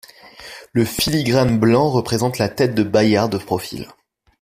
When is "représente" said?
1.91-2.39